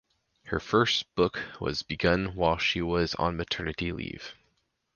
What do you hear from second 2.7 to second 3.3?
was